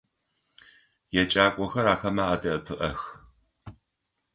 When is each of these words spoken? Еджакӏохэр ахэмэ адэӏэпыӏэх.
Еджакӏохэр 1.21 1.87
ахэмэ 1.93 2.23
адэӏэпыӏэх. 2.33 2.99